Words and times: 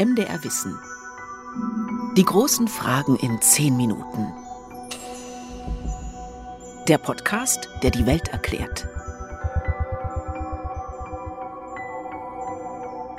MDR 0.00 0.42
Wissen. 0.42 0.78
Die 2.16 2.24
großen 2.24 2.68
Fragen 2.68 3.16
in 3.16 3.38
zehn 3.42 3.76
Minuten. 3.76 4.32
Der 6.88 6.96
Podcast, 6.96 7.68
der 7.82 7.90
die 7.90 8.06
Welt 8.06 8.28
erklärt. 8.28 8.88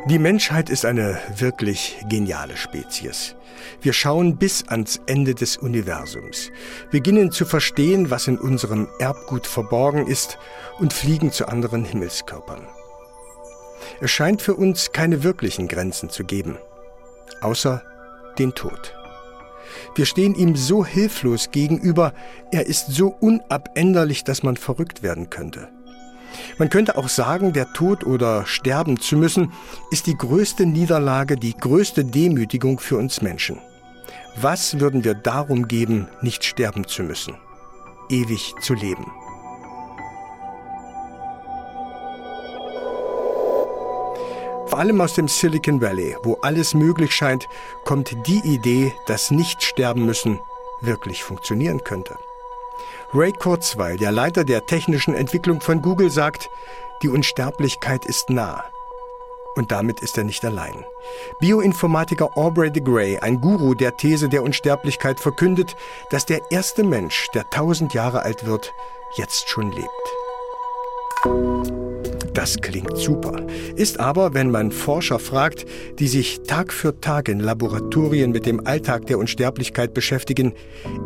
Die 0.10 0.18
Menschheit 0.18 0.72
ist 0.72 0.84
eine 0.84 1.20
wirklich 1.38 2.04
geniale 2.10 2.58
Spezies. 2.58 3.36
Wir 3.82 3.94
schauen 3.94 4.38
bis 4.38 4.68
ans 4.68 5.00
Ende 5.06 5.36
des 5.36 5.58
Universums, 5.58 6.50
beginnen 6.90 7.32
zu 7.32 7.46
verstehen, 7.46 8.10
was 8.10 8.28
in 8.28 8.40
unserem 8.40 8.88
Erbgut 8.98 9.46
verborgen 9.46 10.08
ist 10.08 10.40
und 10.80 10.94
fliegen 10.94 11.32
zu 11.32 11.48
anderen 11.48 11.86
Himmelskörpern. 11.86 12.68
Es 14.00 14.10
scheint 14.10 14.42
für 14.42 14.56
uns 14.56 14.92
keine 14.92 15.22
wirklichen 15.22 15.68
Grenzen 15.68 16.10
zu 16.10 16.24
geben, 16.24 16.58
außer 17.42 17.82
den 18.38 18.54
Tod. 18.54 18.94
Wir 19.96 20.06
stehen 20.06 20.36
ihm 20.36 20.56
so 20.56 20.86
hilflos 20.86 21.52
gegenüber, 21.52 22.14
er 22.52 22.66
ist 22.66 22.88
so 22.88 23.08
unabänderlich, 23.08 24.24
dass 24.24 24.44
man 24.44 24.58
verrückt 24.58 25.04
werden 25.04 25.30
könnte. 25.30 25.70
Man 26.58 26.70
könnte 26.70 26.98
auch 26.98 27.10
sagen, 27.10 27.54
der 27.54 27.74
Tod 27.74 28.06
oder 28.06 28.46
sterben 28.46 29.00
zu 29.00 29.18
müssen, 29.18 29.52
ist 29.92 30.08
die 30.08 30.16
größte 30.16 30.66
Niederlage, 30.66 31.36
die 31.36 31.56
größte 31.56 32.06
Demütigung 32.06 32.80
für 32.80 32.98
uns 32.98 33.22
Menschen. 33.22 33.60
Was 34.38 34.80
würden 34.80 35.04
wir 35.04 35.14
darum 35.14 35.68
geben, 35.68 36.08
nicht 36.22 36.46
sterben 36.46 36.88
zu 36.88 37.04
müssen, 37.04 37.36
ewig 38.10 38.54
zu 38.62 38.74
leben? 38.74 39.12
Vor 44.72 44.80
allem 44.80 45.02
aus 45.02 45.16
dem 45.16 45.28
Silicon 45.28 45.82
Valley, 45.82 46.16
wo 46.24 46.38
alles 46.42 46.74
möglich 46.74 47.14
scheint, 47.14 47.50
kommt 47.84 48.26
die 48.26 48.40
Idee, 48.40 48.94
dass 49.06 49.30
nicht 49.30 49.64
sterben 49.64 50.06
müssen 50.06 50.40
wirklich 50.80 51.26
funktionieren 51.26 51.84
könnte. 51.84 52.18
Ray 53.14 53.34
Kurzweil, 53.34 53.98
der 53.98 54.14
Leiter 54.14 54.46
der 54.46 54.66
technischen 54.66 55.14
Entwicklung 55.14 55.60
von 55.60 55.82
Google, 55.82 56.10
sagt, 56.10 56.50
die 57.04 57.10
Unsterblichkeit 57.10 58.06
ist 58.06 58.30
nah. 58.30 58.64
Und 59.56 59.74
damit 59.74 60.00
ist 60.00 60.18
er 60.18 60.24
nicht 60.24 60.46
allein. 60.46 60.86
Bioinformatiker 61.42 62.38
Aubrey 62.38 62.72
de 62.72 62.82
Grey, 62.82 63.20
ein 63.20 63.42
Guru 63.42 63.74
der 63.74 63.98
These 63.98 64.30
der 64.30 64.42
Unsterblichkeit, 64.42 65.20
verkündet, 65.20 65.76
dass 66.12 66.26
der 66.26 66.50
erste 66.50 66.86
Mensch, 66.86 67.28
der 67.34 67.50
tausend 67.50 67.94
Jahre 67.94 68.22
alt 68.22 68.46
wird, 68.46 68.74
jetzt 69.18 69.50
schon 69.50 69.70
lebt. 69.74 70.21
Das 72.34 72.58
klingt 72.58 72.98
super, 72.98 73.46
ist 73.76 74.00
aber, 74.00 74.34
wenn 74.34 74.50
man 74.50 74.72
Forscher 74.72 75.20
fragt, 75.20 75.66
die 76.00 76.08
sich 76.08 76.42
Tag 76.48 76.74
für 76.74 77.00
Tag 77.00 77.28
in 77.28 77.40
Laboratorien 77.40 78.32
mit 78.32 78.46
dem 78.46 78.66
Alltag 78.66 79.06
der 79.08 79.20
Unsterblichkeit 79.20 79.94
beschäftigen, 79.94 80.54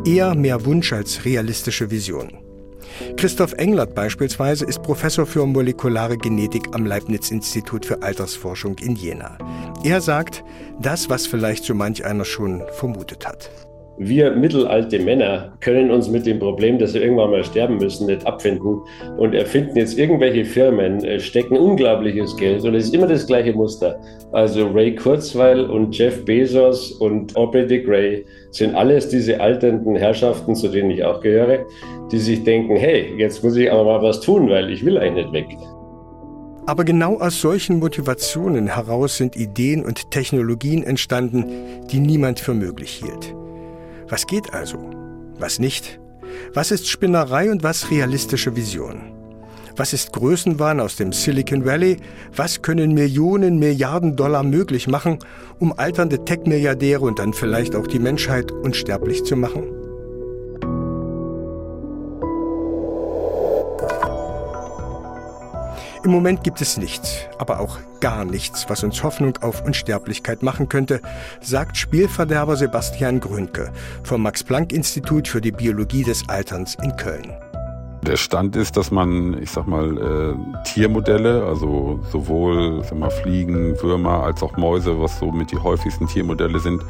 eher 0.06 0.34
mehr 0.34 0.64
Wunsch 0.64 0.92
als 0.92 1.24
realistische 1.24 1.90
Vision. 1.90 2.38
Christoph 3.16 3.52
Englert 3.54 3.94
beispielsweise 3.94 4.64
ist 4.64 4.82
Professor 4.82 5.26
für 5.26 5.44
molekulare 5.44 6.16
Genetik 6.16 6.68
am 6.72 6.86
Leibniz-Institut 6.86 7.84
für 7.84 8.02
Altersforschung 8.02 8.78
in 8.78 8.96
Jena. 8.96 9.36
Er 9.84 10.00
sagt, 10.00 10.44
das, 10.80 11.10
was 11.10 11.26
vielleicht 11.26 11.64
so 11.64 11.74
manch 11.74 12.04
einer 12.04 12.24
schon 12.24 12.62
vermutet 12.78 13.26
hat. 13.26 13.50
Wir 13.98 14.32
mittelalte 14.32 14.98
Männer 14.98 15.56
können 15.60 15.90
uns 15.90 16.10
mit 16.10 16.26
dem 16.26 16.38
Problem, 16.38 16.78
dass 16.78 16.92
wir 16.92 17.00
irgendwann 17.00 17.30
mal 17.30 17.44
sterben 17.44 17.78
müssen, 17.78 18.06
nicht 18.06 18.26
abfinden 18.26 18.82
und 19.16 19.34
erfinden 19.34 19.78
jetzt 19.78 19.98
irgendwelche 19.98 20.44
Firmen, 20.44 21.02
äh, 21.02 21.18
stecken 21.18 21.56
unglaubliches 21.56 22.36
Geld 22.36 22.62
und 22.64 22.74
es 22.74 22.84
ist 22.84 22.94
immer 22.94 23.06
das 23.06 23.26
gleiche 23.26 23.54
Muster. 23.54 23.98
Also 24.32 24.66
Ray 24.66 24.94
Kurzweil 24.94 25.64
und 25.64 25.96
Jeff 25.96 26.26
Bezos 26.26 26.92
und 26.92 27.34
Aubrey 27.36 27.66
de 27.66 27.82
Grey 27.82 28.26
sind 28.50 28.74
alles 28.74 29.08
diese 29.08 29.40
alternden 29.40 29.96
Herrschaften, 29.96 30.54
zu 30.54 30.68
denen 30.68 30.90
ich 30.90 31.02
auch 31.02 31.22
gehöre, 31.22 31.64
die 32.12 32.18
sich 32.18 32.44
denken, 32.44 32.76
hey, 32.76 33.14
jetzt 33.16 33.42
muss 33.42 33.56
ich 33.56 33.72
aber 33.72 33.84
mal 33.84 34.02
was 34.02 34.20
tun, 34.20 34.50
weil 34.50 34.70
ich 34.70 34.84
will 34.84 34.98
eigentlich 34.98 35.30
nicht 35.30 35.32
weg. 35.32 35.58
Aber 36.66 36.84
genau 36.84 37.18
aus 37.18 37.40
solchen 37.40 37.78
Motivationen 37.78 38.66
heraus 38.66 39.16
sind 39.16 39.36
Ideen 39.36 39.84
und 39.84 40.10
Technologien 40.10 40.82
entstanden, 40.82 41.46
die 41.90 42.00
niemand 42.00 42.40
für 42.40 42.54
möglich 42.54 43.02
hielt. 43.02 43.34
Was 44.08 44.26
geht 44.26 44.54
also? 44.54 44.78
Was 45.38 45.58
nicht? 45.58 45.98
Was 46.54 46.70
ist 46.70 46.88
Spinnerei 46.88 47.50
und 47.50 47.62
was 47.62 47.90
realistische 47.90 48.54
Vision? 48.54 49.12
Was 49.76 49.92
ist 49.92 50.12
Größenwahn 50.12 50.80
aus 50.80 50.96
dem 50.96 51.12
Silicon 51.12 51.64
Valley? 51.64 51.98
Was 52.34 52.62
können 52.62 52.94
Millionen, 52.94 53.58
Milliarden 53.58 54.16
Dollar 54.16 54.42
möglich 54.42 54.86
machen, 54.86 55.18
um 55.58 55.78
alternde 55.78 56.24
Tech-Milliardäre 56.24 57.00
und 57.00 57.18
dann 57.18 57.34
vielleicht 57.34 57.76
auch 57.76 57.86
die 57.86 57.98
Menschheit 57.98 58.52
unsterblich 58.52 59.24
zu 59.24 59.36
machen? 59.36 59.75
Im 66.06 66.12
Moment 66.12 66.44
gibt 66.44 66.60
es 66.60 66.76
nichts, 66.76 67.26
aber 67.36 67.58
auch 67.58 67.80
gar 67.98 68.24
nichts, 68.24 68.70
was 68.70 68.84
uns 68.84 69.02
Hoffnung 69.02 69.36
auf 69.40 69.64
Unsterblichkeit 69.64 70.40
machen 70.40 70.68
könnte, 70.68 71.00
sagt 71.40 71.76
Spielverderber 71.76 72.54
Sebastian 72.54 73.18
Grünke 73.18 73.72
vom 74.04 74.22
Max-Planck-Institut 74.22 75.26
für 75.26 75.40
die 75.40 75.50
Biologie 75.50 76.04
des 76.04 76.28
Alterns 76.28 76.76
in 76.80 76.94
Köln. 76.94 77.32
Der 78.06 78.16
Stand 78.16 78.54
ist, 78.54 78.76
dass 78.76 78.92
man, 78.92 79.42
ich 79.42 79.50
sag 79.50 79.66
mal, 79.66 79.98
äh, 79.98 80.62
Tiermodelle, 80.62 81.44
also 81.44 81.98
sowohl 82.12 82.84
sag 82.84 82.96
mal, 82.96 83.10
Fliegen, 83.10 83.74
Würmer 83.82 84.22
als 84.22 84.44
auch 84.44 84.56
Mäuse, 84.56 85.00
was 85.00 85.18
so 85.18 85.32
mit 85.32 85.50
die 85.50 85.58
häufigsten 85.58 86.06
Tiermodelle 86.06 86.60
sind, 86.60 86.84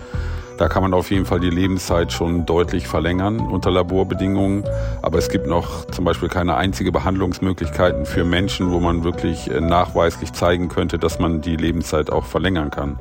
da 0.59 0.69
kann 0.69 0.83
man 0.83 0.95
auf 0.95 1.11
jeden 1.11 1.27
Fall 1.27 1.41
die 1.41 1.51
Lebenszeit 1.51 2.13
schon 2.13 2.47
deutlich 2.47 2.87
verlängern 2.87 3.41
unter 3.41 3.71
Laborbedingungen. 3.71 4.65
Aber 5.03 5.19
es 5.19 5.29
gibt 5.29 5.47
noch 5.47 5.85
zum 5.87 6.05
Beispiel 6.05 6.29
keine 6.29 6.57
einzige 6.57 6.93
Behandlungsmöglichkeiten 6.93 8.07
für 8.07 8.25
Menschen, 8.25 8.71
wo 8.71 8.81
man 8.81 9.05
wirklich 9.05 9.51
äh, 9.51 9.61
nachweislich 9.61 10.33
zeigen 10.33 10.69
könnte, 10.69 10.99
dass 10.99 11.19
man 11.19 11.41
die 11.41 11.57
Lebenszeit 11.57 12.11
auch 12.11 12.25
verlängern 12.25 12.71
kann. 12.71 12.99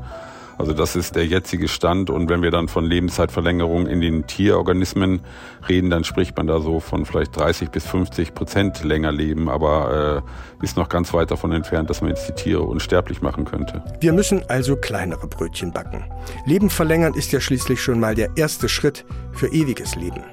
Also 0.57 0.73
das 0.73 0.95
ist 0.95 1.15
der 1.15 1.25
jetzige 1.25 1.67
Stand. 1.67 2.09
Und 2.09 2.29
wenn 2.29 2.41
wir 2.41 2.51
dann 2.51 2.67
von 2.67 2.85
Lebenszeitverlängerung 2.85 3.87
in 3.87 4.01
den 4.01 4.27
Tierorganismen 4.27 5.21
reden, 5.67 5.89
dann 5.89 6.03
spricht 6.03 6.37
man 6.37 6.47
da 6.47 6.59
so 6.59 6.79
von 6.79 7.05
vielleicht 7.05 7.35
30 7.35 7.69
bis 7.69 7.85
50 7.85 8.33
Prozent 8.33 8.83
länger 8.83 9.11
leben, 9.11 9.49
aber 9.49 10.23
äh, 10.61 10.63
ist 10.63 10.77
noch 10.77 10.89
ganz 10.89 11.13
weit 11.13 11.31
davon 11.31 11.51
entfernt, 11.51 11.89
dass 11.89 12.01
man 12.01 12.09
jetzt 12.09 12.27
die 12.27 12.33
Tiere 12.33 12.63
unsterblich 12.63 13.21
machen 13.21 13.45
könnte. 13.45 13.83
Wir 13.99 14.13
müssen 14.13 14.43
also 14.47 14.75
kleinere 14.75 15.27
Brötchen 15.27 15.71
backen. 15.71 16.05
Leben 16.45 16.69
verlängern 16.69 17.13
ist 17.13 17.31
ja 17.31 17.39
schließlich 17.39 17.81
schon 17.81 17.99
mal 17.99 18.15
der 18.15 18.29
erste 18.35 18.69
Schritt 18.69 19.05
für 19.33 19.47
ewiges 19.47 19.95
Leben. 19.95 20.23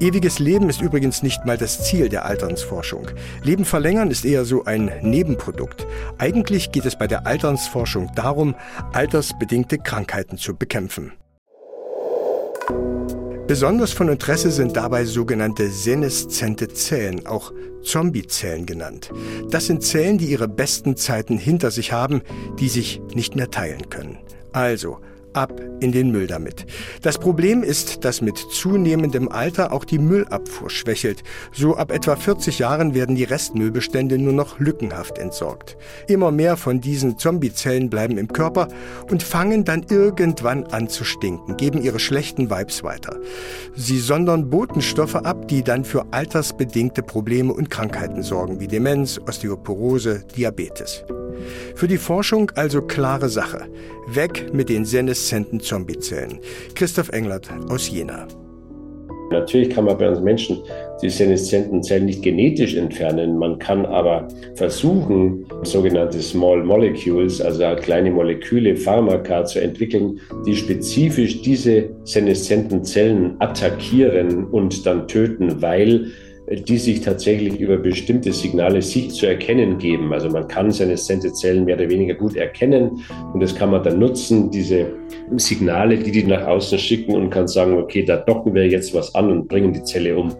Ewiges 0.00 0.38
Leben 0.38 0.68
ist 0.68 0.80
übrigens 0.80 1.22
nicht 1.22 1.44
mal 1.44 1.58
das 1.58 1.84
Ziel 1.84 2.08
der 2.08 2.24
Alternsforschung. 2.24 3.08
Leben 3.42 3.64
verlängern 3.64 4.10
ist 4.10 4.24
eher 4.24 4.44
so 4.44 4.64
ein 4.64 4.90
Nebenprodukt. 5.02 5.86
Eigentlich 6.18 6.72
geht 6.72 6.86
es 6.86 6.96
bei 6.98 7.06
der 7.06 7.26
Alternsforschung 7.26 8.10
darum, 8.14 8.54
altersbedingte 8.92 9.78
Krankheiten 9.78 10.38
zu 10.38 10.56
bekämpfen. 10.56 11.12
Besonders 13.46 13.92
von 13.92 14.08
Interesse 14.08 14.50
sind 14.50 14.74
dabei 14.74 15.04
sogenannte 15.04 15.68
seneszente 15.68 16.68
Zellen, 16.68 17.26
auch 17.26 17.52
Zombiezellen 17.82 18.64
genannt. 18.64 19.10
Das 19.50 19.66
sind 19.66 19.82
Zellen, 19.82 20.16
die 20.16 20.30
ihre 20.30 20.48
besten 20.48 20.96
Zeiten 20.96 21.36
hinter 21.36 21.70
sich 21.70 21.92
haben, 21.92 22.22
die 22.58 22.70
sich 22.70 23.02
nicht 23.14 23.36
mehr 23.36 23.50
teilen 23.50 23.90
können. 23.90 24.18
Also, 24.52 24.98
ab 25.34 25.52
in 25.80 25.92
den 25.92 26.10
Müll 26.10 26.26
damit. 26.26 26.66
Das 27.02 27.18
Problem 27.18 27.62
ist, 27.62 28.04
dass 28.04 28.20
mit 28.20 28.38
zunehmendem 28.38 29.28
Alter 29.28 29.72
auch 29.72 29.84
die 29.84 29.98
Müllabfuhr 29.98 30.70
schwächelt. 30.70 31.22
So 31.52 31.76
ab 31.76 31.90
etwa 31.90 32.16
40 32.16 32.58
Jahren 32.58 32.94
werden 32.94 33.16
die 33.16 33.24
Restmüllbestände 33.24 34.18
nur 34.18 34.32
noch 34.32 34.58
lückenhaft 34.58 35.18
entsorgt. 35.18 35.76
Immer 36.08 36.30
mehr 36.30 36.56
von 36.56 36.80
diesen 36.80 37.18
Zombiezellen 37.18 37.90
bleiben 37.90 38.18
im 38.18 38.28
Körper 38.28 38.68
und 39.10 39.22
fangen 39.22 39.64
dann 39.64 39.84
irgendwann 39.90 40.64
an 40.66 40.88
zu 40.88 41.04
stinken, 41.04 41.56
geben 41.56 41.82
ihre 41.82 41.98
schlechten 41.98 42.50
Vibes 42.50 42.82
weiter. 42.82 43.16
Sie 43.74 43.98
sondern 43.98 44.50
Botenstoffe 44.50 45.16
ab, 45.16 45.48
die 45.48 45.62
dann 45.62 45.84
für 45.84 46.06
altersbedingte 46.12 47.02
Probleme 47.02 47.52
und 47.52 47.70
Krankheiten 47.70 48.22
sorgen, 48.22 48.60
wie 48.60 48.68
Demenz, 48.68 49.20
Osteoporose, 49.26 50.24
Diabetes. 50.36 51.04
Für 51.74 51.88
die 51.88 51.98
Forschung 51.98 52.50
also 52.54 52.82
klare 52.82 53.28
Sache. 53.28 53.66
Weg 54.08 54.52
mit 54.52 54.68
den 54.68 54.84
seneszenten 54.84 55.60
Zombiezellen. 55.60 56.38
Christoph 56.74 57.10
Englert 57.10 57.50
aus 57.68 57.90
Jena. 57.90 58.26
Natürlich 59.30 59.70
kann 59.70 59.86
man 59.86 59.98
bei 59.98 60.08
uns 60.08 60.20
Menschen 60.20 60.58
die 61.02 61.10
seneszenten 61.10 61.82
Zellen 61.82 62.06
nicht 62.06 62.22
genetisch 62.22 62.74
entfernen. 62.76 63.36
Man 63.36 63.58
kann 63.58 63.84
aber 63.84 64.28
versuchen, 64.54 65.44
sogenannte 65.62 66.20
Small 66.22 66.62
Molecules, 66.62 67.40
also 67.40 67.64
kleine 67.80 68.10
Moleküle, 68.10 68.76
Pharmaka 68.76 69.44
zu 69.44 69.60
entwickeln, 69.60 70.20
die 70.46 70.54
spezifisch 70.54 71.42
diese 71.42 71.90
seneszenten 72.04 72.84
Zellen 72.84 73.34
attackieren 73.40 74.44
und 74.44 74.86
dann 74.86 75.08
töten, 75.08 75.60
weil 75.60 76.12
die 76.50 76.78
sich 76.78 77.00
tatsächlich 77.00 77.58
über 77.58 77.76
bestimmte 77.76 78.32
Signale 78.32 78.82
sich 78.82 79.10
zu 79.10 79.26
erkennen 79.26 79.78
geben. 79.78 80.12
Also 80.12 80.28
man 80.28 80.46
kann 80.46 80.70
seine 80.70 80.96
Sensezellen 80.96 81.64
mehr 81.64 81.76
oder 81.76 81.88
weniger 81.88 82.14
gut 82.14 82.36
erkennen 82.36 83.02
und 83.32 83.40
das 83.40 83.54
kann 83.54 83.70
man 83.70 83.82
dann 83.82 83.98
nutzen, 83.98 84.50
diese 84.50 84.92
Signale, 85.36 85.98
die 85.98 86.10
die 86.10 86.24
nach 86.24 86.46
außen 86.46 86.78
schicken 86.78 87.14
und 87.14 87.30
kann 87.30 87.48
sagen, 87.48 87.78
okay, 87.78 88.04
da 88.04 88.16
docken 88.16 88.54
wir 88.54 88.68
jetzt 88.68 88.94
was 88.94 89.14
an 89.14 89.30
und 89.30 89.48
bringen 89.48 89.72
die 89.72 89.82
Zelle 89.84 90.16
um. 90.16 90.34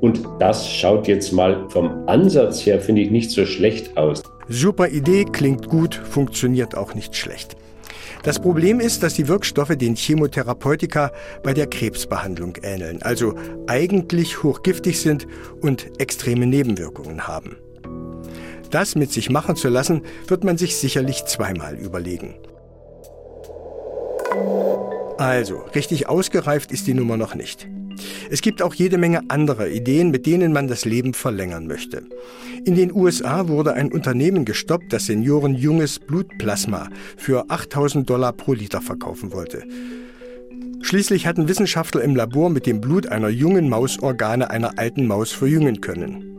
Und 0.00 0.20
das 0.38 0.70
schaut 0.70 1.08
jetzt 1.08 1.32
mal 1.32 1.68
vom 1.70 2.06
Ansatz 2.06 2.64
her, 2.64 2.80
finde 2.80 3.02
ich, 3.02 3.10
nicht 3.10 3.30
so 3.30 3.44
schlecht 3.44 3.96
aus. 3.96 4.22
Super 4.48 4.88
Idee, 4.88 5.24
klingt 5.24 5.68
gut, 5.68 5.94
funktioniert 5.94 6.76
auch 6.76 6.94
nicht 6.94 7.16
schlecht. 7.16 7.56
Das 8.22 8.40
Problem 8.40 8.80
ist, 8.80 9.02
dass 9.02 9.14
die 9.14 9.28
Wirkstoffe 9.28 9.76
den 9.76 9.94
Chemotherapeutika 9.94 11.12
bei 11.42 11.54
der 11.54 11.66
Krebsbehandlung 11.66 12.54
ähneln, 12.62 13.02
also 13.02 13.34
eigentlich 13.66 14.42
hochgiftig 14.42 15.00
sind 15.00 15.26
und 15.60 16.00
extreme 16.00 16.46
Nebenwirkungen 16.46 17.26
haben. 17.26 17.56
Das 18.70 18.96
mit 18.96 19.12
sich 19.12 19.30
machen 19.30 19.56
zu 19.56 19.68
lassen, 19.68 20.02
wird 20.26 20.44
man 20.44 20.58
sich 20.58 20.76
sicherlich 20.76 21.24
zweimal 21.24 21.76
überlegen. 21.76 22.34
Also, 25.16 25.64
richtig 25.74 26.08
ausgereift 26.08 26.70
ist 26.70 26.86
die 26.86 26.94
Nummer 26.94 27.16
noch 27.16 27.34
nicht. 27.34 27.66
Es 28.30 28.42
gibt 28.42 28.62
auch 28.62 28.74
jede 28.74 28.98
Menge 28.98 29.22
anderer 29.28 29.68
Ideen, 29.68 30.10
mit 30.10 30.26
denen 30.26 30.52
man 30.52 30.68
das 30.68 30.84
Leben 30.84 31.14
verlängern 31.14 31.66
möchte. 31.66 32.02
In 32.64 32.74
den 32.74 32.92
USA 32.92 33.48
wurde 33.48 33.74
ein 33.74 33.92
Unternehmen 33.92 34.44
gestoppt, 34.44 34.92
das 34.92 35.06
Senioren 35.06 35.54
junges 35.54 35.98
Blutplasma 35.98 36.88
für 37.16 37.50
8000 37.50 38.08
Dollar 38.08 38.32
pro 38.32 38.52
Liter 38.52 38.80
verkaufen 38.80 39.32
wollte. 39.32 39.62
Schließlich 40.80 41.26
hatten 41.26 41.48
Wissenschaftler 41.48 42.02
im 42.02 42.14
Labor 42.16 42.50
mit 42.50 42.66
dem 42.66 42.80
Blut 42.80 43.06
einer 43.08 43.28
jungen 43.28 43.68
Maus 43.68 43.98
Organe 44.00 44.50
einer 44.50 44.78
alten 44.78 45.06
Maus 45.06 45.32
verjüngen 45.32 45.80
können. 45.80 46.37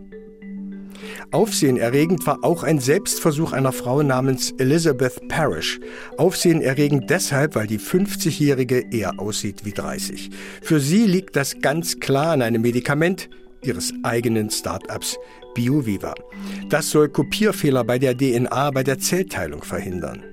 Aufsehenerregend 1.31 2.25
war 2.25 2.43
auch 2.43 2.63
ein 2.63 2.79
Selbstversuch 2.79 3.53
einer 3.53 3.71
Frau 3.71 4.03
namens 4.03 4.51
Elizabeth 4.57 5.27
Parrish. 5.27 5.79
Aufsehenerregend 6.17 7.09
deshalb, 7.09 7.55
weil 7.55 7.67
die 7.67 7.79
50-Jährige 7.79 8.85
eher 8.91 9.19
aussieht 9.19 9.65
wie 9.65 9.71
30. 9.71 10.29
Für 10.61 10.79
sie 10.79 11.05
liegt 11.05 11.35
das 11.35 11.59
ganz 11.61 11.99
klar 11.99 12.33
an 12.33 12.41
einem 12.41 12.61
Medikament 12.61 13.29
ihres 13.63 13.93
eigenen 14.03 14.49
Start-ups 14.49 15.17
BioViva. 15.53 16.15
Das 16.69 16.89
soll 16.89 17.09
Kopierfehler 17.09 17.83
bei 17.83 17.99
der 17.99 18.17
DNA 18.17 18.71
bei 18.71 18.83
der 18.83 18.99
Zellteilung 18.99 19.63
verhindern. 19.63 20.23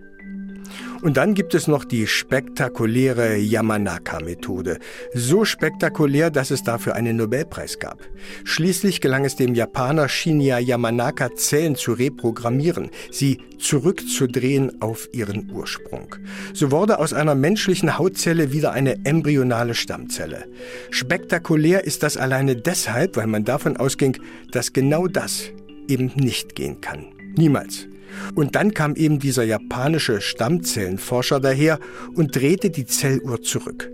Und 1.02 1.16
dann 1.16 1.34
gibt 1.34 1.54
es 1.54 1.68
noch 1.68 1.84
die 1.84 2.06
spektakuläre 2.06 3.36
Yamanaka-Methode. 3.36 4.78
So 5.14 5.44
spektakulär, 5.44 6.30
dass 6.30 6.50
es 6.50 6.62
dafür 6.62 6.94
einen 6.94 7.16
Nobelpreis 7.16 7.78
gab. 7.78 8.00
Schließlich 8.44 9.00
gelang 9.00 9.24
es 9.24 9.36
dem 9.36 9.54
Japaner 9.54 10.08
Shinya 10.08 10.58
Yamanaka, 10.58 11.34
Zellen 11.34 11.76
zu 11.76 11.92
reprogrammieren, 11.92 12.90
sie 13.10 13.40
zurückzudrehen 13.58 14.80
auf 14.80 15.08
ihren 15.12 15.50
Ursprung. 15.50 16.14
So 16.52 16.70
wurde 16.70 16.98
aus 16.98 17.12
einer 17.12 17.34
menschlichen 17.34 17.98
Hautzelle 17.98 18.52
wieder 18.52 18.72
eine 18.72 19.04
embryonale 19.04 19.74
Stammzelle. 19.74 20.46
Spektakulär 20.90 21.84
ist 21.84 22.02
das 22.02 22.16
alleine 22.16 22.56
deshalb, 22.56 23.16
weil 23.16 23.26
man 23.26 23.44
davon 23.44 23.76
ausging, 23.76 24.18
dass 24.50 24.72
genau 24.72 25.06
das 25.06 25.44
eben 25.88 26.12
nicht 26.16 26.54
gehen 26.54 26.80
kann. 26.80 27.06
Niemals. 27.36 27.86
Und 28.34 28.54
dann 28.54 28.74
kam 28.74 28.94
eben 28.96 29.18
dieser 29.18 29.44
japanische 29.44 30.20
Stammzellenforscher 30.20 31.40
daher 31.40 31.78
und 32.14 32.34
drehte 32.34 32.70
die 32.70 32.86
Zelluhr 32.86 33.42
zurück. 33.42 33.90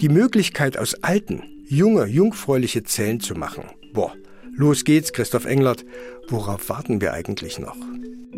Die 0.00 0.08
Möglichkeit 0.08 0.78
aus 0.78 1.02
alten, 1.02 1.42
junge, 1.66 2.06
jungfräuliche 2.06 2.82
Zellen 2.82 3.20
zu 3.20 3.34
machen. 3.34 3.64
Boah, 3.92 4.12
los 4.56 4.84
geht's, 4.84 5.12
Christoph 5.12 5.44
Englert. 5.44 5.84
Worauf 6.28 6.68
warten 6.68 7.00
wir 7.00 7.12
eigentlich 7.12 7.58
noch? 7.58 7.76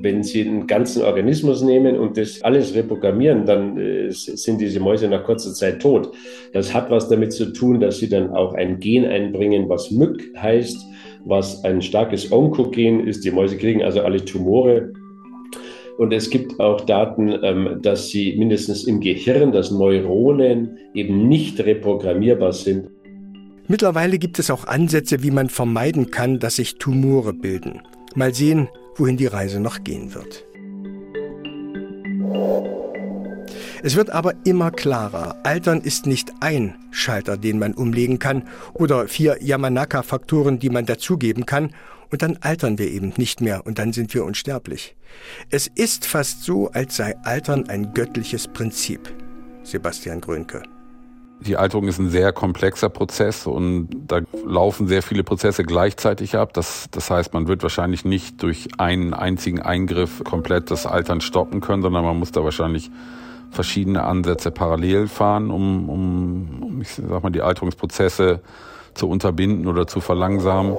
Wenn 0.02 0.22
Sie 0.22 0.40
einen 0.42 0.66
ganzen 0.66 1.02
Organismus 1.02 1.62
nehmen 1.62 1.98
und 1.98 2.16
das 2.16 2.40
alles 2.42 2.74
reprogrammieren, 2.74 3.44
dann 3.44 3.76
äh, 3.78 4.10
sind 4.10 4.60
diese 4.60 4.80
Mäuse 4.80 5.08
nach 5.08 5.24
kurzer 5.24 5.52
Zeit 5.52 5.82
tot. 5.82 6.12
Das 6.52 6.72
hat 6.72 6.90
was 6.90 7.08
damit 7.08 7.32
zu 7.32 7.52
tun, 7.52 7.80
dass 7.80 7.98
Sie 7.98 8.08
dann 8.08 8.30
auch 8.30 8.54
ein 8.54 8.80
Gen 8.80 9.04
einbringen, 9.04 9.68
was 9.68 9.90
MYC 9.90 10.34
heißt, 10.36 10.86
was 11.24 11.62
ein 11.64 11.82
starkes 11.82 12.32
Onkogen 12.32 13.06
ist. 13.06 13.24
Die 13.24 13.30
Mäuse 13.30 13.58
kriegen 13.58 13.82
also 13.82 14.00
alle 14.00 14.24
Tumore 14.24 14.92
und 16.00 16.14
es 16.14 16.30
gibt 16.30 16.58
auch 16.58 16.80
Daten, 16.80 17.30
ähm, 17.42 17.82
dass 17.82 18.08
sie 18.08 18.34
mindestens 18.38 18.84
im 18.84 19.00
Gehirn, 19.00 19.52
dass 19.52 19.70
Neuronen 19.70 20.78
eben 20.94 21.28
nicht 21.28 21.60
reprogrammierbar 21.60 22.54
sind. 22.54 22.88
Mittlerweile 23.68 24.18
gibt 24.18 24.38
es 24.38 24.50
auch 24.50 24.66
Ansätze, 24.66 25.22
wie 25.22 25.30
man 25.30 25.50
vermeiden 25.50 26.10
kann, 26.10 26.38
dass 26.38 26.56
sich 26.56 26.78
Tumore 26.78 27.34
bilden. 27.34 27.82
Mal 28.14 28.32
sehen, 28.32 28.70
wohin 28.96 29.18
die 29.18 29.26
Reise 29.26 29.60
noch 29.60 29.84
gehen 29.84 30.14
wird. 30.14 30.46
Es 33.82 33.94
wird 33.94 34.08
aber 34.08 34.32
immer 34.44 34.70
klarer, 34.70 35.36
Altern 35.42 35.82
ist 35.82 36.06
nicht 36.06 36.32
ein 36.40 36.76
Schalter, 36.90 37.36
den 37.36 37.58
man 37.58 37.74
umlegen 37.74 38.18
kann, 38.18 38.44
oder 38.72 39.06
vier 39.06 39.36
Yamanaka-Faktoren, 39.42 40.58
die 40.58 40.70
man 40.70 40.86
dazugeben 40.86 41.44
kann, 41.44 41.74
und 42.10 42.22
dann 42.22 42.38
altern 42.40 42.78
wir 42.78 42.90
eben 42.90 43.12
nicht 43.16 43.40
mehr 43.40 43.66
und 43.66 43.78
dann 43.78 43.92
sind 43.92 44.12
wir 44.14 44.24
unsterblich. 44.24 44.96
Es 45.50 45.66
ist 45.66 46.06
fast 46.06 46.44
so, 46.44 46.70
als 46.70 46.96
sei 46.96 47.16
Altern 47.24 47.68
ein 47.68 47.94
göttliches 47.94 48.48
Prinzip. 48.48 49.12
Sebastian 49.62 50.20
Grönke. 50.20 50.62
Die 51.40 51.56
Alterung 51.56 51.88
ist 51.88 51.98
ein 51.98 52.10
sehr 52.10 52.32
komplexer 52.32 52.90
Prozess 52.90 53.46
und 53.46 53.88
da 54.08 54.20
laufen 54.44 54.88
sehr 54.88 55.02
viele 55.02 55.24
Prozesse 55.24 55.64
gleichzeitig 55.64 56.36
ab. 56.36 56.52
Das, 56.52 56.88
das 56.90 57.10
heißt, 57.10 57.32
man 57.32 57.48
wird 57.48 57.62
wahrscheinlich 57.62 58.04
nicht 58.04 58.42
durch 58.42 58.68
einen 58.76 59.14
einzigen 59.14 59.60
Eingriff 59.60 60.22
komplett 60.22 60.70
das 60.70 60.84
Altern 60.84 61.22
stoppen 61.22 61.62
können, 61.62 61.80
sondern 61.80 62.04
man 62.04 62.18
muss 62.18 62.30
da 62.30 62.44
wahrscheinlich 62.44 62.90
verschiedene 63.50 64.04
Ansätze 64.04 64.50
parallel 64.50 65.08
fahren, 65.08 65.50
um, 65.50 65.88
um, 65.88 66.62
um 66.62 66.82
ich 66.82 66.90
sag 66.94 67.22
mal, 67.22 67.30
die 67.30 67.42
Alterungsprozesse 67.42 68.40
zu 68.92 69.08
unterbinden 69.08 69.66
oder 69.66 69.86
zu 69.86 70.00
verlangsamen. 70.00 70.76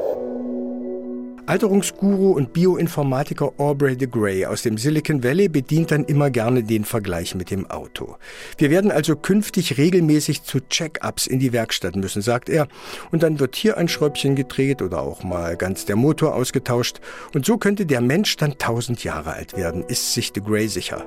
Alterungsguru 1.52 2.32
und 2.32 2.54
Bioinformatiker 2.54 3.52
Aubrey 3.58 3.98
de 3.98 4.08
Grey 4.08 4.46
aus 4.46 4.62
dem 4.62 4.78
Silicon 4.78 5.22
Valley 5.22 5.50
bedient 5.50 5.92
dann 5.92 6.06
immer 6.06 6.30
gerne 6.30 6.64
den 6.64 6.86
Vergleich 6.86 7.36
mit 7.36 7.52
dem 7.52 7.70
Auto. 7.70 8.16
Wir 8.58 8.70
werden 8.70 8.90
also 8.90 9.18
künftig 9.18 9.78
regelmäßig 9.78 10.44
zu 10.44 10.62
Check-ups 10.62 11.28
in 11.28 11.40
die 11.40 11.52
Werkstatt 11.52 11.98
müssen, 11.98 12.22
sagt 12.22 12.48
er, 12.48 12.70
und 13.12 13.22
dann 13.22 13.42
wird 13.42 13.58
hier 13.58 13.76
ein 13.76 13.90
Schräubchen 13.90 14.38
gedreht 14.38 14.82
oder 14.82 15.02
auch 15.02 15.26
mal 15.26 15.58
ganz 15.58 15.84
der 15.84 15.98
Motor 15.98 16.36
ausgetauscht 16.36 17.02
und 17.36 17.46
so 17.46 17.58
könnte 17.58 17.86
der 17.86 18.00
Mensch 18.00 18.38
dann 18.38 18.58
tausend 18.58 19.04
Jahre 19.04 19.34
alt 19.34 19.58
werden, 19.58 19.84
ist 19.84 20.14
sich 20.14 20.32
de 20.32 20.42
Grey 20.42 20.70
sicher. 20.70 21.06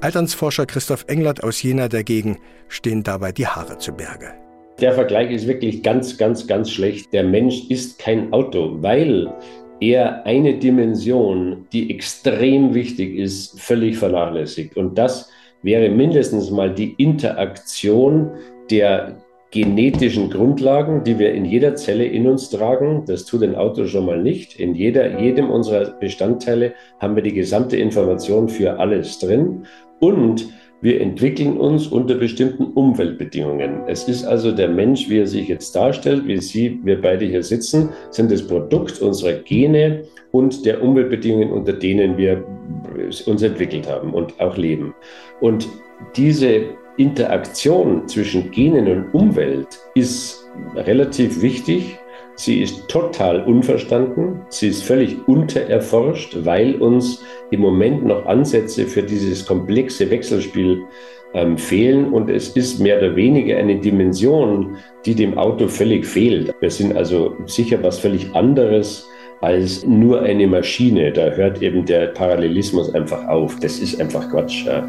Alternsforscher 0.00 0.66
Christoph 0.66 1.04
Englert 1.06 1.44
aus 1.44 1.62
Jena 1.62 1.86
dagegen 1.86 2.40
stehen 2.66 3.04
dabei 3.04 3.30
die 3.30 3.46
Haare 3.46 3.78
zu 3.78 3.92
Berge. 3.92 4.34
Der 4.80 4.92
Vergleich 4.92 5.30
ist 5.30 5.46
wirklich 5.46 5.84
ganz, 5.84 6.18
ganz, 6.18 6.48
ganz 6.48 6.68
schlecht. 6.68 7.12
Der 7.12 7.22
Mensch 7.22 7.70
ist 7.70 8.00
kein 8.00 8.32
Auto, 8.32 8.82
weil 8.82 9.32
er 9.80 10.24
eine 10.26 10.54
Dimension, 10.54 11.66
die 11.72 11.90
extrem 11.90 12.74
wichtig 12.74 13.16
ist, 13.16 13.60
völlig 13.60 13.96
vernachlässigt. 13.98 14.76
Und 14.76 14.96
das 14.96 15.30
wäre 15.62 15.88
mindestens 15.88 16.50
mal 16.50 16.72
die 16.72 16.94
Interaktion 16.98 18.30
der 18.70 19.16
genetischen 19.50 20.30
Grundlagen, 20.30 21.04
die 21.04 21.18
wir 21.18 21.32
in 21.32 21.44
jeder 21.44 21.76
Zelle 21.76 22.04
in 22.04 22.26
uns 22.26 22.50
tragen. 22.50 23.04
Das 23.06 23.24
tut 23.24 23.44
ein 23.44 23.54
Auto 23.54 23.86
schon 23.86 24.06
mal 24.06 24.20
nicht. 24.20 24.58
In 24.58 24.74
jeder, 24.74 25.20
jedem 25.20 25.48
unserer 25.48 25.92
Bestandteile 25.92 26.74
haben 26.98 27.14
wir 27.14 27.22
die 27.22 27.32
gesamte 27.32 27.76
Information 27.76 28.48
für 28.48 28.80
alles 28.80 29.20
drin. 29.20 29.64
Und 30.00 30.48
wir 30.84 31.00
entwickeln 31.00 31.56
uns 31.56 31.86
unter 31.86 32.14
bestimmten 32.14 32.64
Umweltbedingungen. 32.74 33.84
Es 33.86 34.06
ist 34.06 34.22
also 34.22 34.52
der 34.52 34.68
Mensch, 34.68 35.08
wie 35.08 35.20
er 35.20 35.26
sich 35.26 35.48
jetzt 35.48 35.74
darstellt, 35.74 36.26
wie 36.26 36.36
Sie, 36.36 36.78
wir 36.82 37.00
beide 37.00 37.24
hier 37.24 37.42
sitzen, 37.42 37.88
sind 38.10 38.30
das 38.30 38.46
Produkt 38.46 39.00
unserer 39.00 39.32
Gene 39.32 40.02
und 40.30 40.66
der 40.66 40.82
Umweltbedingungen, 40.82 41.52
unter 41.52 41.72
denen 41.72 42.18
wir 42.18 42.44
uns 43.24 43.42
entwickelt 43.42 43.88
haben 43.88 44.12
und 44.12 44.38
auch 44.38 44.58
leben. 44.58 44.94
Und 45.40 45.66
diese 46.16 46.60
Interaktion 46.98 48.06
zwischen 48.06 48.50
Genen 48.50 48.86
und 48.86 49.14
Umwelt 49.14 49.78
ist 49.94 50.46
relativ 50.76 51.40
wichtig 51.40 51.98
Sie 52.36 52.62
ist 52.62 52.88
total 52.88 53.44
unverstanden, 53.44 54.40
sie 54.48 54.66
ist 54.68 54.82
völlig 54.82 55.16
untererforscht, 55.28 56.36
weil 56.44 56.74
uns 56.74 57.22
im 57.54 57.60
Moment 57.60 58.04
noch 58.04 58.26
Ansätze 58.26 58.86
für 58.86 59.02
dieses 59.02 59.46
komplexe 59.46 60.10
Wechselspiel 60.10 60.82
ähm, 61.34 61.56
fehlen 61.56 62.12
und 62.12 62.30
es 62.30 62.50
ist 62.50 62.80
mehr 62.80 62.98
oder 62.98 63.16
weniger 63.16 63.56
eine 63.56 63.80
Dimension, 63.80 64.76
die 65.04 65.14
dem 65.14 65.38
Auto 65.38 65.68
völlig 65.68 66.06
fehlt. 66.06 66.54
Wir 66.60 66.70
sind 66.70 66.96
also 66.96 67.36
sicher 67.46 67.82
was 67.82 67.98
völlig 67.98 68.34
anderes 68.34 69.08
als 69.40 69.84
nur 69.84 70.22
eine 70.22 70.46
Maschine. 70.46 71.12
Da 71.12 71.30
hört 71.30 71.62
eben 71.62 71.84
der 71.84 72.08
Parallelismus 72.08 72.94
einfach 72.94 73.26
auf. 73.28 73.58
Das 73.60 73.78
ist 73.78 74.00
einfach 74.00 74.30
Quatsch. 74.30 74.64
Ja. 74.64 74.86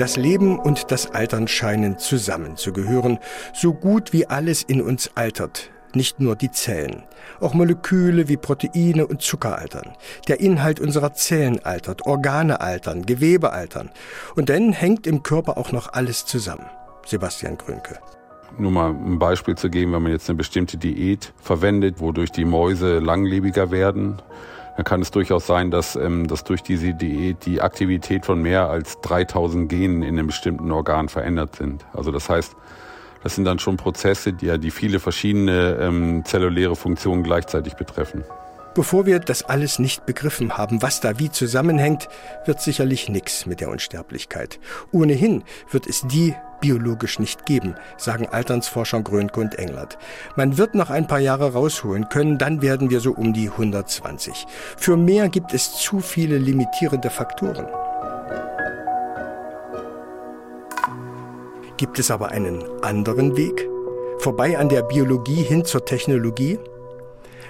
Das 0.00 0.16
Leben 0.16 0.58
und 0.58 0.90
das 0.92 1.10
Altern 1.10 1.46
scheinen 1.46 1.98
zusammenzugehören, 1.98 3.18
so 3.52 3.74
gut 3.74 4.14
wie 4.14 4.24
alles 4.24 4.62
in 4.62 4.80
uns 4.80 5.10
altert, 5.14 5.70
nicht 5.96 6.20
nur 6.20 6.36
die 6.36 6.50
Zellen. 6.50 7.04
Auch 7.40 7.54
Moleküle 7.54 8.28
wie 8.28 8.36
Proteine 8.36 9.06
und 9.06 9.22
Zucker 9.22 9.58
altern. 9.58 9.92
Der 10.28 10.40
Inhalt 10.40 10.80
unserer 10.80 11.14
Zellen 11.14 11.64
altert, 11.64 12.06
Organe 12.06 12.60
altern, 12.60 13.06
Gewebe 13.06 13.52
altern. 13.52 13.90
Und 14.36 14.48
dann 14.48 14.72
hängt 14.72 15.06
im 15.06 15.22
Körper 15.22 15.58
auch 15.58 15.72
noch 15.72 15.92
alles 15.92 16.26
zusammen. 16.26 16.66
Sebastian 17.06 17.58
Krönke. 17.58 17.98
Nur 18.58 18.72
mal 18.72 18.90
ein 18.90 19.18
Beispiel 19.18 19.54
zu 19.54 19.70
geben, 19.70 19.92
wenn 19.92 20.02
man 20.02 20.12
jetzt 20.12 20.28
eine 20.28 20.36
bestimmte 20.36 20.76
Diät 20.76 21.32
verwendet, 21.40 22.00
wodurch 22.00 22.32
die 22.32 22.44
Mäuse 22.44 22.98
langlebiger 22.98 23.70
werden, 23.70 24.20
dann 24.76 24.84
kann 24.84 25.02
es 25.02 25.10
durchaus 25.10 25.46
sein, 25.46 25.70
dass, 25.70 25.96
ähm, 25.96 26.26
dass 26.26 26.44
durch 26.44 26.62
diese 26.62 26.94
Diät 26.94 27.44
die 27.44 27.60
Aktivität 27.60 28.24
von 28.24 28.40
mehr 28.40 28.70
als 28.70 29.00
3000 29.02 29.68
Genen 29.68 30.02
in 30.02 30.18
einem 30.18 30.28
bestimmten 30.28 30.70
Organ 30.70 31.08
verändert 31.08 31.56
sind. 31.56 31.84
Also 31.92 32.10
das 32.10 32.28
heißt, 32.28 32.56
das 33.22 33.34
sind 33.34 33.44
dann 33.44 33.58
schon 33.58 33.76
Prozesse, 33.76 34.32
die 34.32 34.46
ja 34.46 34.58
die 34.58 34.70
viele 34.70 35.00
verschiedene 35.00 35.78
ähm, 35.80 36.24
zelluläre 36.24 36.76
Funktionen 36.76 37.22
gleichzeitig 37.22 37.74
betreffen. 37.74 38.24
Bevor 38.74 39.04
wir 39.04 39.18
das 39.18 39.42
alles 39.42 39.80
nicht 39.80 40.06
begriffen 40.06 40.56
haben, 40.56 40.80
was 40.80 41.00
da 41.00 41.18
wie 41.18 41.30
zusammenhängt, 41.30 42.08
wird 42.46 42.60
sicherlich 42.60 43.08
nichts 43.08 43.44
mit 43.44 43.60
der 43.60 43.68
Unsterblichkeit. 43.68 44.60
Ohnehin 44.92 45.42
wird 45.72 45.88
es 45.88 46.02
die 46.06 46.36
biologisch 46.60 47.18
nicht 47.18 47.46
geben, 47.46 47.74
sagen 47.96 48.28
Alternsforscher 48.28 49.02
Grönke 49.02 49.40
und 49.40 49.58
Englert. 49.58 49.98
Man 50.36 50.56
wird 50.56 50.76
noch 50.76 50.90
ein 50.90 51.08
paar 51.08 51.18
Jahre 51.18 51.52
rausholen 51.52 52.08
können, 52.10 52.38
dann 52.38 52.62
werden 52.62 52.90
wir 52.90 53.00
so 53.00 53.12
um 53.12 53.32
die 53.32 53.50
120. 53.50 54.46
Für 54.76 54.96
mehr 54.96 55.28
gibt 55.28 55.52
es 55.52 55.74
zu 55.74 56.00
viele 56.00 56.38
limitierende 56.38 57.10
Faktoren. 57.10 57.66
Gibt 61.80 61.98
es 61.98 62.10
aber 62.10 62.28
einen 62.28 62.62
anderen 62.82 63.38
Weg? 63.38 63.66
Vorbei 64.18 64.58
an 64.58 64.68
der 64.68 64.82
Biologie 64.82 65.42
hin 65.42 65.64
zur 65.64 65.82
Technologie? 65.82 66.58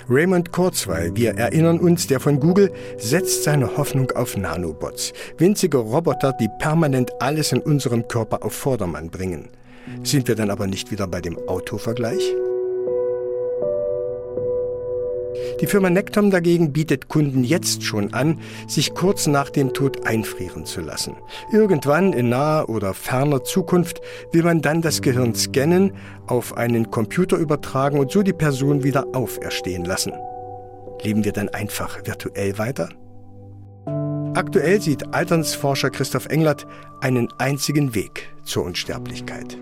Raymond 0.08 0.52
Kurzweil, 0.52 1.10
wir 1.16 1.32
erinnern 1.32 1.80
uns, 1.80 2.06
der 2.06 2.20
von 2.20 2.38
Google, 2.38 2.70
setzt 2.96 3.42
seine 3.42 3.76
Hoffnung 3.76 4.12
auf 4.12 4.36
Nanobots. 4.36 5.12
Winzige 5.36 5.78
Roboter, 5.78 6.32
die 6.40 6.48
permanent 6.60 7.10
alles 7.20 7.50
in 7.50 7.58
unserem 7.58 8.06
Körper 8.06 8.44
auf 8.44 8.52
Vordermann 8.52 9.10
bringen. 9.10 9.48
Sind 10.04 10.28
wir 10.28 10.36
dann 10.36 10.50
aber 10.50 10.68
nicht 10.68 10.92
wieder 10.92 11.08
bei 11.08 11.20
dem 11.20 11.36
Autovergleich? 11.48 12.22
Die 15.60 15.66
Firma 15.66 15.90
Nectom 15.90 16.30
dagegen 16.30 16.72
bietet 16.72 17.08
Kunden 17.08 17.44
jetzt 17.44 17.82
schon 17.82 18.14
an, 18.14 18.40
sich 18.66 18.94
kurz 18.94 19.26
nach 19.26 19.50
dem 19.50 19.74
Tod 19.74 20.06
einfrieren 20.06 20.64
zu 20.64 20.80
lassen. 20.80 21.16
Irgendwann 21.52 22.12
in 22.14 22.30
naher 22.30 22.68
oder 22.68 22.94
ferner 22.94 23.44
Zukunft 23.44 24.00
will 24.32 24.42
man 24.42 24.62
dann 24.62 24.80
das 24.80 25.02
Gehirn 25.02 25.34
scannen, 25.34 25.92
auf 26.26 26.56
einen 26.56 26.90
Computer 26.90 27.36
übertragen 27.36 27.98
und 27.98 28.10
so 28.10 28.22
die 28.22 28.32
Person 28.32 28.84
wieder 28.84 29.06
auferstehen 29.12 29.84
lassen. 29.84 30.12
Leben 31.02 31.24
wir 31.24 31.32
dann 31.32 31.50
einfach 31.50 32.06
virtuell 32.06 32.56
weiter? 32.58 32.88
Aktuell 34.34 34.80
sieht 34.80 35.12
Alternsforscher 35.12 35.90
Christoph 35.90 36.26
Englert 36.26 36.66
einen 37.00 37.28
einzigen 37.38 37.94
Weg 37.94 38.28
zur 38.44 38.64
Unsterblichkeit. 38.64 39.58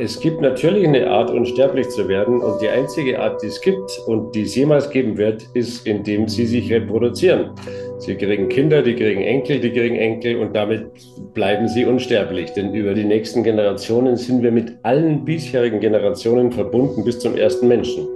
Es 0.00 0.20
gibt 0.20 0.40
natürlich 0.40 0.86
eine 0.86 1.10
Art, 1.10 1.28
unsterblich 1.28 1.88
zu 1.88 2.06
werden. 2.06 2.40
Und 2.40 2.62
die 2.62 2.68
einzige 2.68 3.20
Art, 3.20 3.42
die 3.42 3.48
es 3.48 3.60
gibt 3.60 3.90
und 4.06 4.32
die 4.32 4.42
es 4.42 4.54
jemals 4.54 4.88
geben 4.90 5.18
wird, 5.18 5.44
ist, 5.54 5.88
indem 5.88 6.28
sie 6.28 6.46
sich 6.46 6.72
reproduzieren. 6.72 7.50
Sie 7.98 8.14
kriegen 8.14 8.48
Kinder, 8.48 8.80
die 8.82 8.94
kriegen 8.94 9.22
Enkel, 9.22 9.58
die 9.58 9.72
kriegen 9.72 9.96
Enkel 9.96 10.36
und 10.36 10.54
damit 10.54 10.86
bleiben 11.34 11.66
sie 11.66 11.84
unsterblich. 11.84 12.52
Denn 12.52 12.72
über 12.74 12.94
die 12.94 13.04
nächsten 13.04 13.42
Generationen 13.42 14.16
sind 14.16 14.40
wir 14.44 14.52
mit 14.52 14.72
allen 14.84 15.24
bisherigen 15.24 15.80
Generationen 15.80 16.52
verbunden 16.52 17.04
bis 17.04 17.18
zum 17.18 17.36
ersten 17.36 17.66
Menschen. 17.66 18.06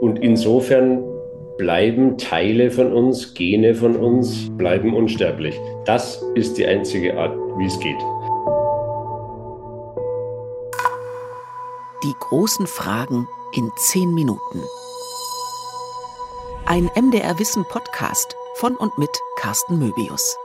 Und 0.00 0.20
insofern 0.20 1.04
bleiben 1.58 2.16
Teile 2.16 2.70
von 2.70 2.90
uns, 2.90 3.34
Gene 3.34 3.74
von 3.74 3.96
uns, 3.96 4.48
bleiben 4.56 4.94
unsterblich. 4.94 5.60
Das 5.84 6.24
ist 6.36 6.56
die 6.56 6.64
einzige 6.64 7.18
Art, 7.18 7.36
wie 7.58 7.66
es 7.66 7.78
geht. 7.80 8.17
Großen 12.20 12.66
Fragen 12.66 13.28
in 13.52 13.72
zehn 13.76 14.14
Minuten. 14.14 14.62
Ein 16.66 16.90
MDR 16.94 17.38
Wissen 17.38 17.64
Podcast 17.64 18.36
von 18.56 18.76
und 18.76 18.98
mit 18.98 19.20
Carsten 19.36 19.78
Möbius. 19.78 20.36